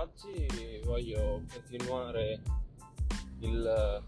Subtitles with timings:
[0.00, 2.40] oggi voglio continuare
[3.40, 4.02] il,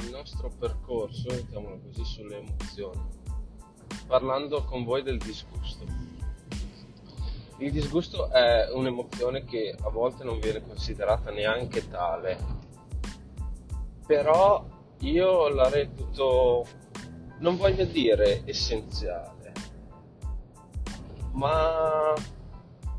[0.00, 3.08] il nostro percorso, mettiamolo così, sulle emozioni,
[4.06, 5.86] parlando con voi del disgusto.
[7.60, 12.38] Il disgusto è un'emozione che a volte non viene considerata neanche tale,
[14.06, 14.62] però
[14.98, 16.66] io la reputo,
[17.38, 19.52] non voglio dire essenziale,
[21.32, 22.36] ma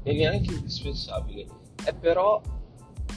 [0.09, 1.45] e neanche indispensabile,
[1.84, 2.41] è però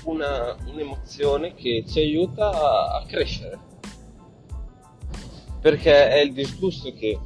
[0.04, 3.58] una, un'emozione che ci aiuta a, a crescere,
[5.58, 7.18] perché è il disgusto che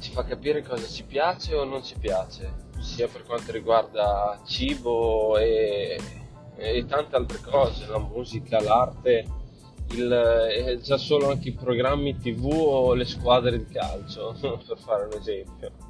[0.00, 5.36] ci fa capire cosa ci piace o non ci piace, sia per quanto riguarda cibo
[5.36, 6.00] e,
[6.56, 9.26] e tante altre cose, la musica, l'arte,
[9.90, 15.12] il, già solo anche i programmi tv o le squadre di calcio, per fare un
[15.12, 15.83] esempio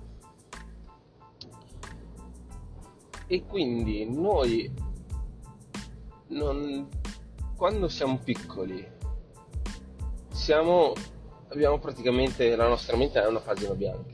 [3.27, 4.71] e quindi noi
[6.29, 6.89] non,
[7.57, 8.93] quando siamo piccoli
[10.31, 10.93] siamo,
[11.49, 14.13] abbiamo praticamente la nostra mente è una pagina bianca.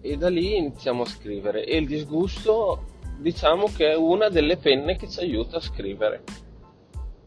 [0.00, 1.64] E da lì iniziamo a scrivere.
[1.64, 2.84] E il disgusto
[3.18, 6.24] diciamo che è una delle penne che ci aiuta a scrivere.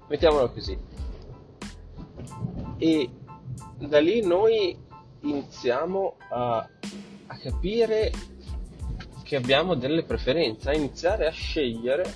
[0.07, 0.77] Mettiamolo così.
[2.77, 3.09] E
[3.77, 4.77] da lì noi
[5.21, 6.69] iniziamo a,
[7.27, 8.11] a capire
[9.25, 12.13] che abbiamo delle preferenze, a iniziare a scegliere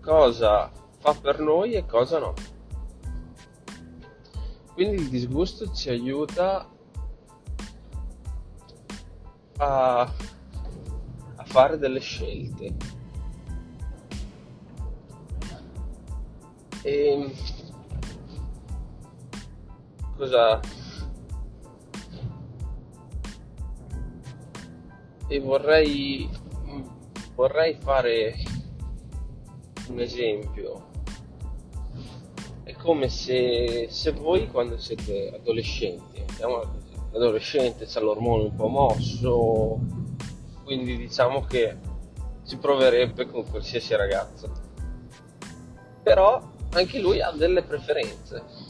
[0.00, 2.34] cosa fa per noi e cosa no.
[4.74, 6.70] Quindi il disgusto ci aiuta
[9.56, 12.76] a, a fare delle scelte.
[16.82, 17.34] E
[20.16, 20.60] cosa
[25.28, 26.28] e vorrei,
[27.34, 28.34] vorrei fare
[29.88, 30.90] un esempio.
[32.62, 36.24] È come se, se voi quando siete adolescenti,
[37.12, 39.78] adolescente c'è l'ormone un po' mosso,
[40.64, 41.76] quindi diciamo che
[42.42, 44.50] si proverebbe con qualsiasi ragazzo.
[46.02, 48.65] Però anche lui ha delle preferenze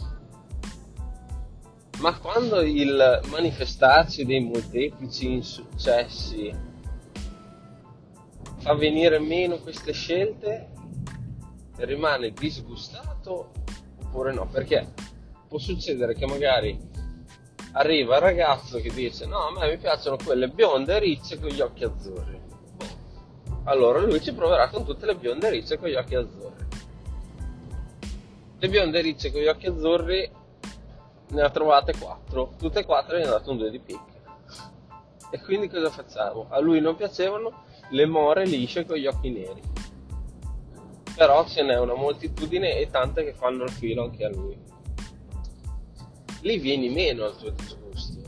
[1.98, 6.54] ma quando il manifestarsi dei molteplici insuccessi
[8.58, 10.70] fa venire meno queste scelte,
[11.76, 13.52] rimane disgustato
[14.02, 14.46] oppure no?
[14.46, 14.92] Perché
[15.48, 16.78] può succedere che magari
[17.72, 21.60] arriva il ragazzo che dice no, a me mi piacciono quelle bionde ricce con gli
[21.60, 22.40] occhi azzurri.
[23.64, 26.64] Allora lui ci proverà con tutte le bionde ricce con gli occhi azzurri.
[28.58, 30.30] Le bionde ricce con gli occhi azzurri
[31.28, 34.14] ne ha trovate 4, tutte e quattro gli hanno dato un 2 di picche.
[35.30, 36.46] E quindi cosa facciamo?
[36.50, 39.60] A lui non piacevano le more lisce con gli occhi neri.
[41.14, 44.56] Però ce n'è una moltitudine e tante che fanno il filo anche a lui.
[46.42, 48.20] Lì vieni meno al tuo disgusto,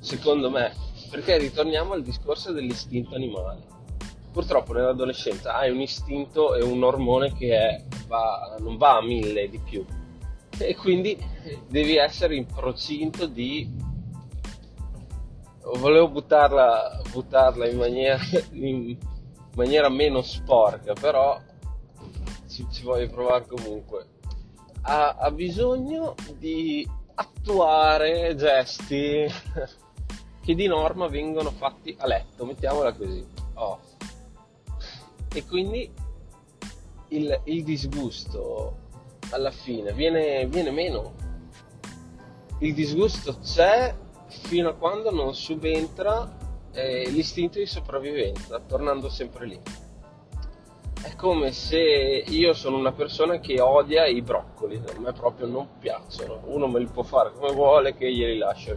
[0.00, 0.72] secondo me,
[1.10, 3.74] perché ritorniamo al discorso dell'istinto animale.
[4.30, 9.48] Purtroppo nell'adolescenza hai un istinto e un ormone che è, va, non va a mille
[9.48, 9.84] di più,
[10.58, 11.18] e quindi
[11.68, 13.70] devi essere in procinto di
[15.74, 18.18] volevo buttarla, buttarla in, maniera,
[18.52, 18.96] in
[19.54, 21.40] maniera meno sporca però
[22.48, 24.06] ci, ci voglio provare comunque
[24.82, 29.26] ha, ha bisogno di attuare gesti
[30.42, 33.80] che di norma vengono fatti a letto mettiamola così oh.
[35.34, 35.90] e quindi
[37.08, 38.84] il, il disgusto
[39.30, 41.14] alla fine viene, viene meno.
[42.60, 43.94] Il disgusto c'è
[44.28, 46.36] fino a quando non subentra
[46.72, 49.60] eh, l'istinto di sopravvivenza, tornando sempre lì.
[51.02, 55.78] È come se io sono una persona che odia i broccoli, a me proprio non
[55.78, 56.40] piacciono.
[56.46, 58.76] Uno me li può fare come vuole che glieli lascio.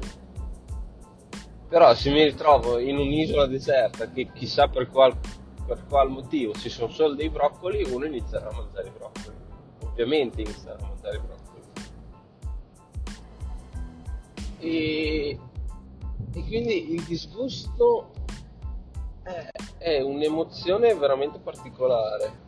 [1.68, 5.16] Però se mi ritrovo in un'isola deserta che chissà per qual,
[5.66, 9.39] per qual motivo ci sono solo dei broccoli, uno inizierà a mangiare i broccoli
[10.02, 11.48] ovviamente iniziano a mangiare broccoli.
[14.60, 15.40] E,
[16.34, 18.12] e quindi il disgusto
[19.24, 22.48] è, è un'emozione veramente particolare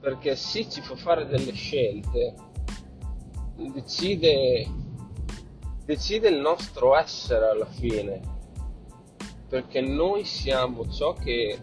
[0.00, 2.34] perché sì ci fa fare delle scelte,
[3.56, 4.66] decide,
[5.84, 8.20] decide il nostro essere alla fine,
[9.48, 11.58] perché noi siamo ciò che,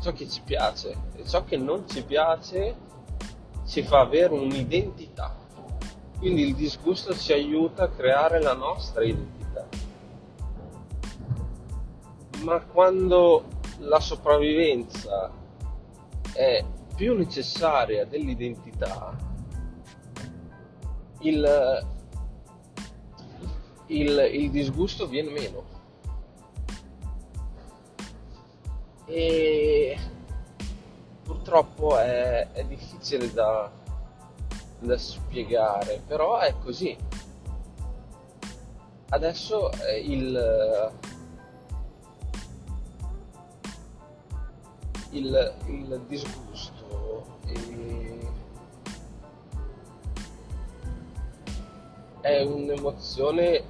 [0.00, 2.92] ciò che ci piace e ciò che non ci piace
[3.74, 5.36] ci fa avere un'identità.
[6.18, 9.66] Quindi il disgusto ci aiuta a creare la nostra identità.
[12.42, 13.46] Ma quando
[13.78, 15.28] la sopravvivenza
[16.34, 19.16] è più necessaria dell'identità,
[21.22, 21.86] il,
[23.86, 25.64] il, il disgusto viene meno.
[29.06, 29.98] E
[31.44, 33.70] purtroppo è, è difficile da,
[34.78, 36.96] da spiegare, però è così.
[39.10, 39.70] Adesso
[40.02, 40.90] il,
[45.10, 47.26] il, il disgusto
[52.22, 53.64] è un'emozione,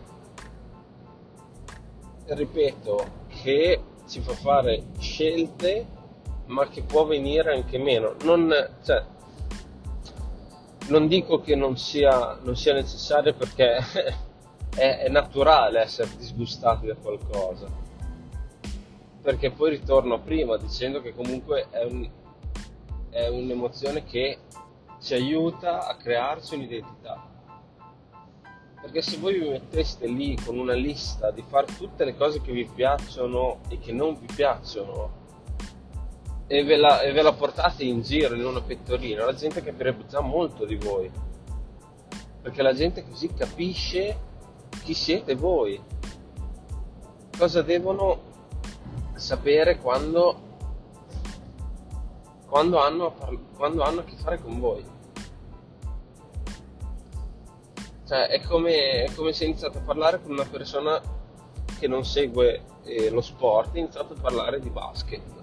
[2.26, 5.94] ripeto, che ci fa fare scelte
[6.46, 8.14] ma che può venire anche meno.
[8.23, 8.52] Non,
[8.82, 9.05] cioè,
[10.88, 13.76] non dico che non sia, non sia necessario perché
[14.76, 17.67] è, è, naturale essere disgustati da qualcosa.
[19.23, 22.08] Perché poi ritorno a prima dicendo che comunque è, un,
[23.11, 24.38] è un'emozione che
[25.00, 27.32] ci aiuta a crearci un'identità.
[28.82, 32.52] Perché se voi vi metteste lì con una lista di fare tutte le cose che
[32.52, 35.23] vi piacciono e che non vi piacciono,
[36.46, 40.06] e ve, la, e ve la portate in giro in una pettorina, la gente capirebbe
[40.06, 41.11] già molto di voi.
[42.43, 44.19] Perché la gente così capisce
[44.82, 45.82] chi siete voi.
[47.37, 48.32] Cosa devono
[49.14, 50.41] sapere quando,
[52.46, 53.14] quando, hanno,
[53.56, 54.85] quando hanno a che fare con voi.
[58.06, 61.00] Cioè, è come, è come se iniziate a parlare con una persona
[61.79, 65.33] che non segue eh, lo sport, iniziate a parlare di basket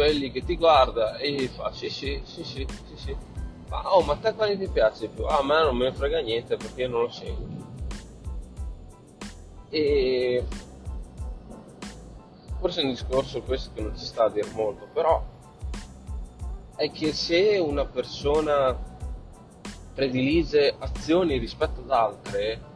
[0.00, 3.16] è lì che ti guarda e fa sì sì sì sì sì sì
[3.68, 5.24] ma oh ma te quale ti piace più?
[5.24, 7.46] Ah me non me ne frega niente perché io non lo seguo
[9.70, 10.44] e
[12.58, 15.24] forse è un discorso questo che non ci sta a dire molto però
[16.76, 18.76] è che se una persona
[19.94, 22.70] predilige azioni rispetto ad altre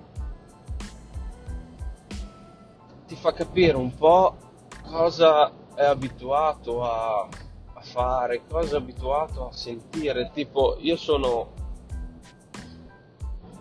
[3.07, 4.37] ti fa capire un po'
[4.83, 7.29] cosa è abituato a,
[7.75, 10.31] a fare, cosa è abituato a sentire.
[10.33, 11.53] Tipo, io sono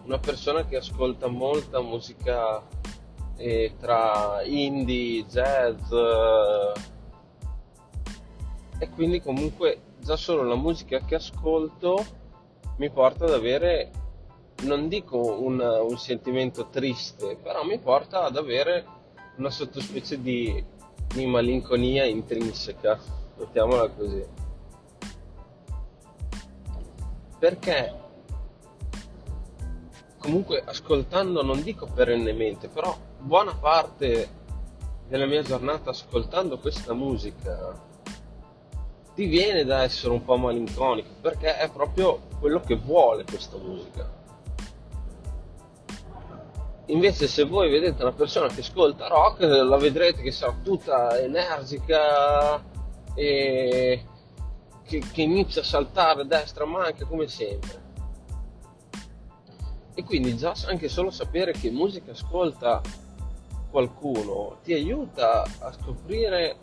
[0.06, 2.64] una persona che ascolta molta musica
[3.38, 6.74] eh, tra indie, jazz eh,
[8.80, 12.24] e quindi comunque già solo la musica che ascolto
[12.78, 13.92] mi porta ad avere,
[14.64, 18.86] non dico un, un sentimento triste, però mi porta ad avere
[19.38, 20.64] una sottospecie di
[21.16, 23.00] di malinconia intrinseca,
[23.38, 24.26] mettiamola così.
[27.40, 28.04] Perché
[30.18, 34.44] comunque ascoltando, non dico perennemente, però buona parte
[35.08, 37.94] della mia giornata ascoltando questa musica
[39.14, 44.25] ti viene da essere un po' malinconico perché è proprio quello che vuole questa musica.
[46.88, 52.64] Invece se voi vedete una persona che ascolta rock, la vedrete che sarà tutta energica
[53.16, 54.06] e
[54.84, 57.84] che, che inizia a saltare a destra manca come sempre.
[59.96, 62.82] E quindi già anche solo sapere che musica ascolta
[63.72, 66.58] qualcuno ti aiuta a scoprire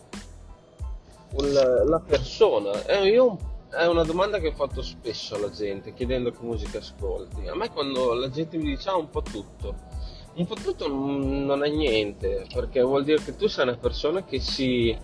[1.33, 2.85] un, la persona.
[2.85, 3.39] E io
[3.71, 7.49] è una domanda che ho fatto spesso alla gente chiedendo che musica ascolti.
[7.49, 9.91] A me quando la gente mi dice ah, un po' tutto
[10.35, 14.41] un po' tutto non è niente, perché vuol dire che tu sei una persona che
[14.41, 14.97] si,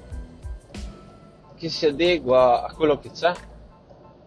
[1.57, 3.33] che si adegua a quello che c'è.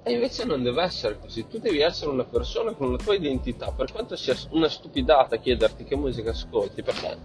[0.04, 3.72] E invece non deve essere così, tu devi essere una persona con la tua identità,
[3.72, 7.18] per quanto sia una stupidata chiederti che musica ascolti, perché?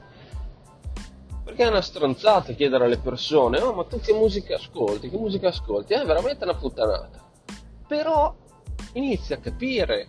[1.43, 5.49] Perché è una stronzata chiedere alle persone, oh ma tu che musica ascolti, che musica
[5.49, 5.95] ascolti?
[5.95, 7.25] È veramente una puttanata.
[7.87, 8.35] Però
[8.93, 10.07] inizi a capire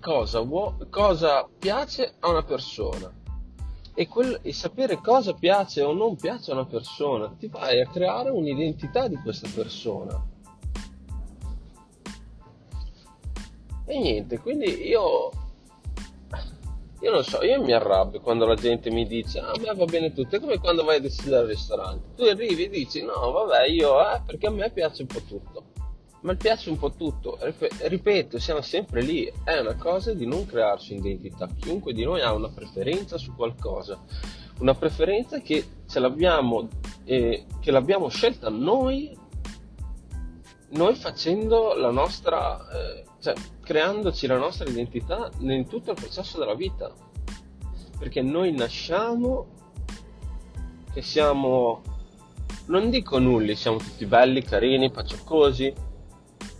[0.00, 0.46] cosa,
[0.90, 3.12] cosa piace a una persona
[3.94, 7.88] e, quel, e, sapere cosa piace o non piace a una persona ti vai a
[7.88, 10.24] creare un'identità di questa persona.
[13.86, 15.30] E niente, quindi io,
[17.00, 19.84] io non so, io mi arrabbio quando la gente mi dice ah, a me va
[19.84, 22.14] bene tutto, è come quando vai a decidere al ristorante.
[22.14, 25.77] Tu arrivi e dici no, vabbè, io, eh, perché a me piace un po' tutto
[26.22, 27.38] ma mi piace un po' tutto.
[27.40, 29.30] Ripeto, siamo sempre lì.
[29.44, 31.48] È una cosa di non crearsi identità.
[31.58, 34.02] Chiunque di noi ha una preferenza su qualcosa.
[34.58, 36.68] Una preferenza che ce l'abbiamo,
[37.04, 39.16] eh, che l'abbiamo scelta noi,
[40.70, 46.54] noi facendo la nostra, eh, cioè creandoci la nostra identità in tutto il processo della
[46.54, 46.92] vita.
[47.96, 49.56] Perché noi nasciamo
[50.92, 51.82] che siamo
[52.66, 55.72] non dico nulli, siamo tutti belli, carini, pacioccosi,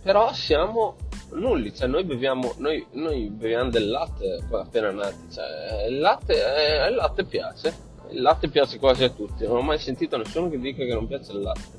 [0.01, 0.95] però siamo
[1.31, 6.89] nulli, cioè noi beviamo, noi, noi beviamo del latte appena nati, cioè il latte, eh,
[6.89, 7.75] il latte piace,
[8.09, 11.07] il latte piace quasi a tutti, non ho mai sentito nessuno che dica che non
[11.07, 11.77] piace il latte.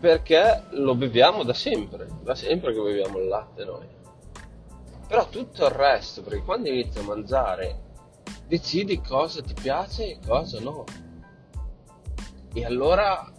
[0.00, 3.86] Perché lo beviamo da sempre, da sempre che beviamo il latte noi.
[5.08, 7.84] Però tutto il resto, perché quando inizi a mangiare
[8.46, 10.84] decidi cosa ti piace e cosa no.
[12.52, 13.32] E allora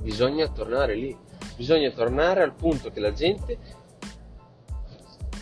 [0.00, 1.16] bisogna tornare lì,
[1.56, 3.58] bisogna tornare al punto che la gente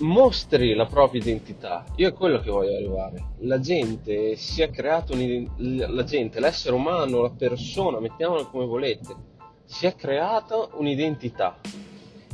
[0.00, 1.84] mostri la propria identità.
[1.96, 3.34] Io è quello che voglio arrivare.
[3.40, 5.14] La gente si è creato
[5.56, 9.14] la gente, l'essere umano, la persona, mettiamola come volete,
[9.64, 11.58] si è creata un'identità.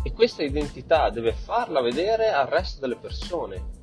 [0.03, 3.81] E questa identità deve farla vedere al resto delle persone.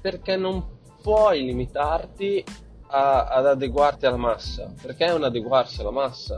[0.00, 2.42] Perché non puoi limitarti
[2.88, 6.36] a, ad adeguarti alla massa, perché è un adeguarsi alla massa.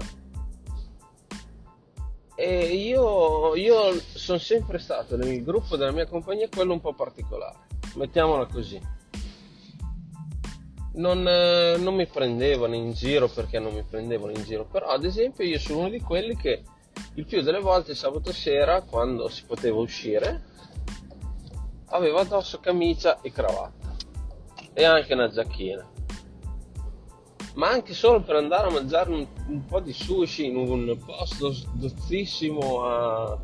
[2.48, 7.58] Io, io sono sempre stato nel gruppo della mia compagnia quello un po' particolare,
[7.94, 8.80] mettiamola così.
[10.94, 15.04] Non, eh, non mi prendevano in giro perché non mi prendevano in giro, però ad
[15.04, 16.62] esempio io sono uno di quelli che
[17.14, 20.42] il più delle volte sabato sera, quando si poteva uscire,
[21.86, 23.94] aveva addosso camicia e cravatta
[24.72, 25.97] e anche una giacchina.
[27.54, 31.54] Ma anche solo per andare a mangiare un, un po' di sushi in un posto
[31.72, 33.38] dozzissimo a,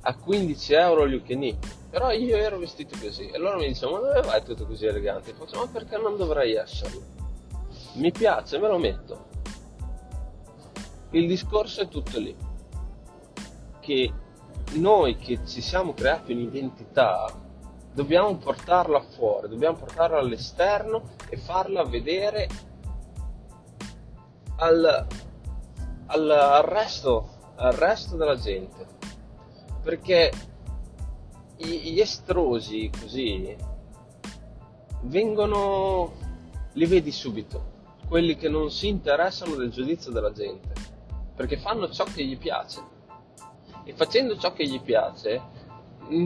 [0.00, 1.58] a 15 euro gli Ukeni.
[1.90, 5.32] Però io ero vestito così e loro mi dicevano ma dove vai tutto così elegante?
[5.32, 7.00] Faccio ma perché non dovrei esserlo?
[7.94, 9.26] Mi piace, me lo metto.
[11.10, 12.36] Il discorso è tutto lì.
[13.80, 14.12] Che
[14.74, 17.46] noi che ci siamo creati un'identità
[17.98, 22.48] dobbiamo portarla fuori, dobbiamo portarla all'esterno e farla vedere
[24.58, 25.06] al,
[26.06, 28.86] al, al, resto, al resto della gente.
[29.82, 30.30] Perché
[31.56, 33.56] gli estrosi così
[35.02, 36.12] vengono,
[36.74, 40.72] li vedi subito, quelli che non si interessano del giudizio della gente,
[41.34, 42.80] perché fanno ciò che gli piace.
[43.82, 45.57] E facendo ciò che gli piace,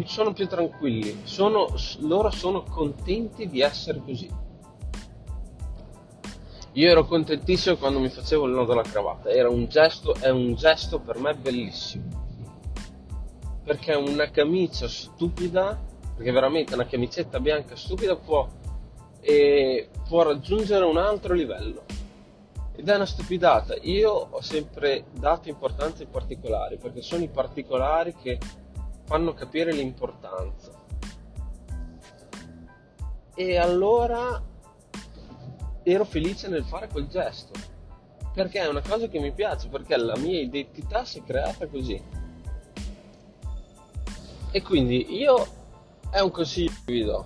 [0.05, 1.67] sono più tranquilli, sono,
[2.01, 4.31] loro sono contenti di essere così.
[6.75, 10.55] Io ero contentissimo quando mi facevo il nodo alla cravatta, era un gesto, è un
[10.55, 12.21] gesto per me bellissimo.
[13.63, 15.79] Perché una camicia stupida,
[16.17, 18.49] perché veramente una camicetta bianca stupida può,
[19.21, 21.85] eh, può raggiungere un altro livello.
[22.75, 23.77] Ed è una stupidata.
[23.83, 28.39] Io ho sempre dato importanza ai particolari, perché sono i particolari che
[29.05, 30.71] fanno capire l'importanza.
[33.35, 34.43] E allora
[35.83, 37.53] ero felice nel fare quel gesto,
[38.35, 42.01] perché è una cosa che mi piace, perché la mia identità si è creata così.
[44.51, 45.47] E quindi io
[46.11, 47.25] è un consiglio che vi do.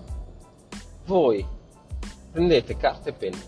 [1.06, 1.46] Voi
[2.30, 3.42] prendete carta e penna,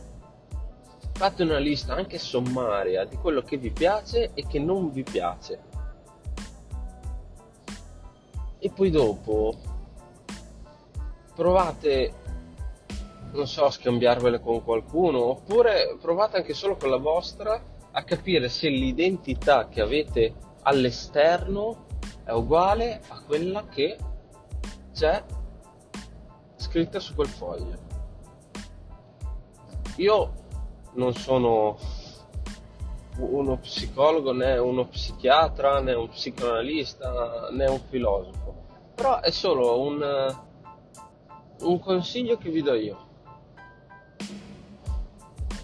[1.12, 5.77] fate una lista anche sommaria di quello che vi piace e che non vi piace
[8.58, 9.54] e poi dopo
[11.34, 12.12] provate
[13.32, 18.48] non so a scambiarvele con qualcuno oppure provate anche solo con la vostra a capire
[18.48, 21.86] se l'identità che avete all'esterno
[22.24, 23.96] è uguale a quella che
[24.92, 25.24] c'è
[26.56, 27.78] scritta su quel foglio.
[29.96, 30.32] Io
[30.94, 31.78] non sono
[33.18, 38.54] uno psicologo, né uno psichiatra, né un psicoanalista, né un filosofo.
[38.94, 40.36] Però è solo un,
[41.60, 43.06] un consiglio che vi do io.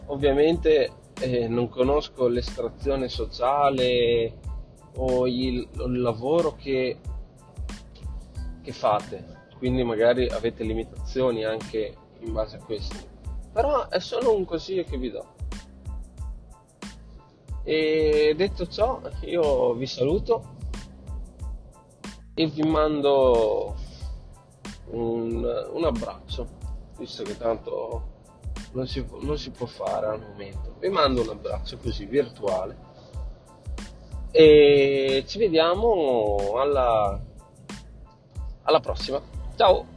[0.06, 4.38] Ovviamente eh, non conosco l'estrazione sociale
[4.96, 6.98] o il, il lavoro che,
[8.62, 13.12] che fate, quindi magari avete limitazioni anche in base a questo.
[13.52, 15.33] Però è solo un consiglio che vi do.
[17.64, 20.52] E detto ciò, io vi saluto
[22.34, 23.74] e vi mando
[24.90, 26.46] un, un abbraccio,
[26.98, 28.12] visto che tanto
[28.72, 30.74] non si, non si può fare al momento.
[30.78, 32.92] Vi mando un abbraccio così virtuale
[34.30, 37.18] e ci vediamo alla,
[38.62, 39.20] alla prossima.
[39.56, 39.93] Ciao!